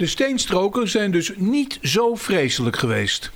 [0.00, 3.30] De steenstroken zijn dus niet zo vreselijk geweest.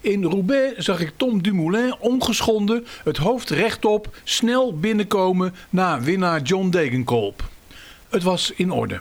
[0.00, 6.68] In Roubaix zag ik Tom Dumoulin ongeschonden, het hoofd rechtop, snel binnenkomen na winnaar John
[6.68, 7.48] Degenkolb.
[8.08, 9.00] Het was in orde.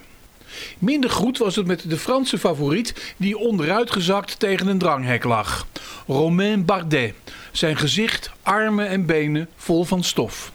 [0.80, 5.68] Minder goed was het met de Franse favoriet die onderuitgezakt tegen een dranghek lag.
[6.08, 7.14] Romain Bardet.
[7.52, 10.52] Zijn gezicht, armen en benen vol van stof.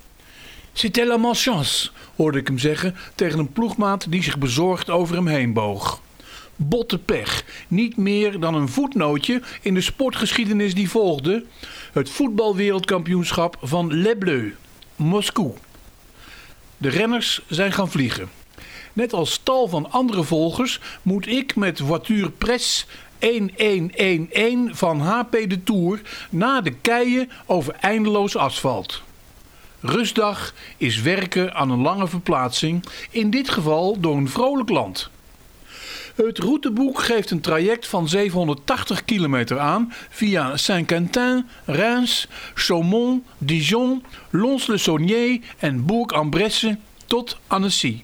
[0.73, 5.27] C'était la malchance, hoorde ik hem zeggen tegen een ploegmaat die zich bezorgd over hem
[5.27, 6.01] heen boog.
[6.57, 11.45] Botte pech, niet meer dan een voetnootje in de sportgeschiedenis die volgde.
[11.93, 14.53] Het voetbalwereldkampioenschap van Les Bleus,
[14.97, 15.53] Moskou.
[16.77, 18.31] De renners zijn gaan vliegen.
[18.93, 22.85] Net als tal van andere volgers moet ik met voiture presse
[23.19, 29.03] 1111 van HP de Tour na de keien over eindeloos asfalt.
[29.81, 35.11] Rustdag is werken aan een lange verplaatsing, in dit geval door een vrolijk land.
[36.15, 45.41] Het routeboek geeft een traject van 780 kilometer aan via Saint-Quentin, Reims, Chaumont, Dijon, Lons-le-Saunier
[45.59, 48.03] en Bourg-en-Bresse tot Annecy.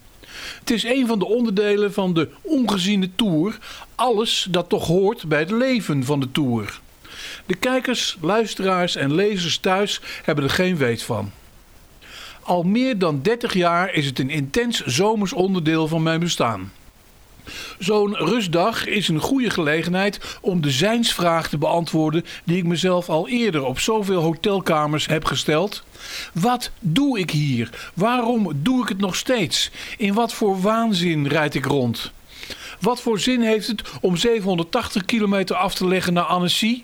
[0.59, 3.59] Het is een van de onderdelen van de ongeziene Tour,
[3.95, 6.81] alles dat toch hoort bij het leven van de Tour.
[7.47, 11.31] De kijkers, luisteraars en lezers thuis hebben er geen weet van.
[12.43, 16.73] Al meer dan 30 jaar is het een intens zomers onderdeel van mijn bestaan.
[17.79, 23.29] Zo'n rustdag is een goede gelegenheid om de zijnsvraag te beantwoorden die ik mezelf al
[23.29, 25.83] eerder op zoveel hotelkamers heb gesteld.
[26.33, 27.91] Wat doe ik hier?
[27.95, 29.71] Waarom doe ik het nog steeds?
[29.97, 32.13] In wat voor waanzin rijd ik rond?
[32.81, 36.83] Wat voor zin heeft het om 780 kilometer af te leggen naar Annecy?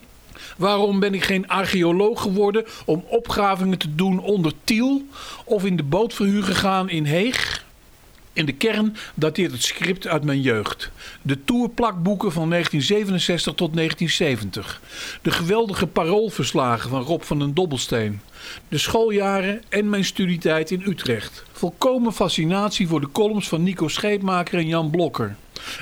[0.57, 5.07] Waarom ben ik geen archeoloog geworden om opgravingen te doen onder Tiel
[5.45, 7.64] of in de bootverhuur gegaan in Heeg?
[8.35, 10.91] In de kern dateert het script uit mijn jeugd.
[11.23, 14.81] De tourplakboeken van 1967 tot 1970.
[15.23, 18.21] De geweldige paroolverslagen van Rob van den Dobbelsteen.
[18.69, 21.45] De schooljaren en mijn studietijd in Utrecht.
[21.53, 25.37] Volkomen fascinatie voor de columns van Nico Scheepmaker en Jan Blokker.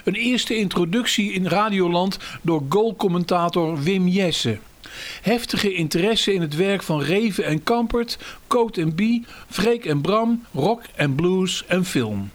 [0.04, 4.59] Een eerste introductie in Radioland door goalcommentator Wim Jesse.
[5.22, 10.44] Heftige interesse in het werk van Reven en Kampert, Coat en Bie, Freek en Bram,
[10.53, 12.31] rock en blues en film.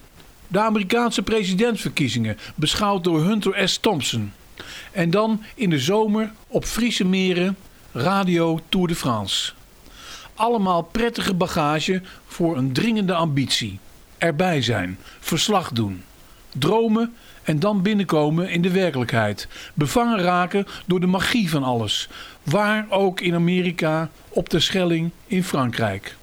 [0.48, 3.78] De Amerikaanse presidentsverkiezingen, beschouwd door Hunter S.
[3.78, 4.32] Thompson.
[4.92, 7.56] En dan in de zomer op Friese meren,
[7.92, 9.52] Radio Tour de France.
[10.34, 13.78] Allemaal prettige bagage voor een dringende ambitie.
[14.18, 16.02] Erbij zijn, verslag doen,
[16.58, 19.48] dromen en dan binnenkomen in de werkelijkheid.
[19.74, 22.08] Bevangen raken door de magie van alles.
[22.42, 26.16] Waar ook in Amerika, op de Schelling, in Frankrijk.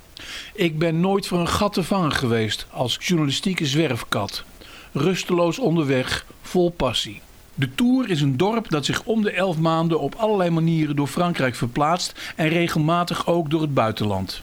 [0.53, 4.43] Ik ben nooit voor een gat te vangen geweest als journalistieke zwerfkat.
[4.91, 7.21] Rusteloos onderweg, vol passie.
[7.53, 11.07] De Tour is een dorp dat zich om de elf maanden op allerlei manieren door
[11.07, 14.41] Frankrijk verplaatst en regelmatig ook door het buitenland.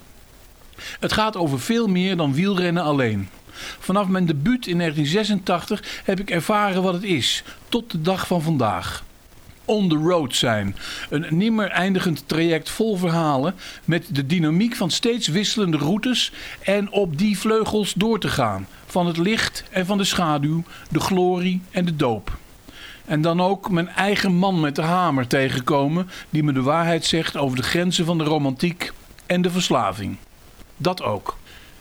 [1.00, 3.28] Het gaat over veel meer dan wielrennen alleen.
[3.78, 8.43] Vanaf mijn debuut in 1986 heb ik ervaren wat het is, tot de dag van
[8.43, 9.04] vandaag
[9.65, 10.77] on the road zijn.
[11.11, 17.19] Een nimmer eindigend traject vol verhalen met de dynamiek van steeds wisselende routes en op
[17.19, 18.67] die vleugels door te gaan.
[18.87, 22.39] Van het licht en van de schaduw, de glorie en de doop.
[23.05, 27.37] En dan ook mijn eigen man met de hamer tegenkomen die me de waarheid zegt
[27.37, 28.93] over de grenzen van de romantiek
[29.27, 30.17] en de verslaving.
[30.77, 31.37] Dat ook.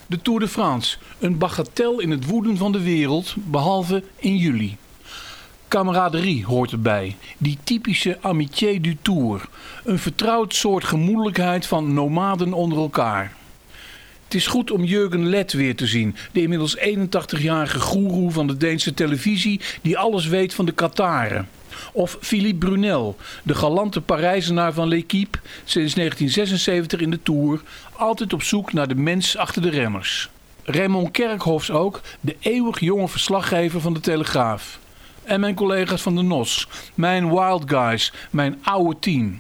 [0.08, 4.78] De Tour de France, een bagatel in het woeden van de wereld, behalve in juli.
[5.72, 9.50] Kameraderie hoort erbij, die typische amitié du tour.
[9.84, 13.34] Een vertrouwd soort gemoedelijkheid van nomaden onder elkaar.
[14.24, 18.58] Het is goed om Jurgen Let weer te zien, de inmiddels 81-jarige goeroe van de
[18.58, 21.50] Deense televisie die alles weet van de Kataren.
[21.94, 27.62] Of Philippe Brunel, de galante Parijzenaar van L'Equipe, sinds 1976 in de Tour,
[27.92, 30.30] altijd op zoek naar de mens achter de remmers.
[30.64, 34.80] Raymond Kerkhofs ook, de eeuwig jonge verslaggever van de Telegraaf
[35.24, 36.68] en mijn collega's van de NOS.
[36.96, 39.40] Mijn Wild Guys, mijn oude team.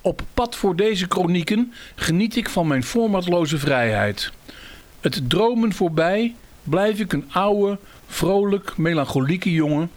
[0.00, 4.32] Op pad voor deze chronieken geniet ik van mijn formatloze vrijheid.
[5.00, 9.90] Het dromen voorbij blijf ik een oude, vrolijk, melancholieke jongen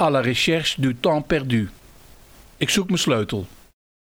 [0.00, 1.70] à la recherche du temps perdu.
[2.56, 3.46] Ik zoek mijn sleutel.